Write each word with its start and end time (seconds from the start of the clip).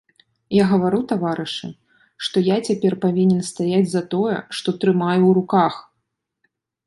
Я 0.57 0.63
гавару, 0.69 1.01
таварышы, 1.11 1.69
што 2.27 2.43
я 2.47 2.57
цяпер 2.71 2.93
павінен 3.05 3.41
стаяць 3.51 3.83
за 3.93 4.01
тое, 4.15 4.37
што 4.61 4.69
трымаю 4.85 5.19
ў 5.27 5.31
руках! 5.39 5.75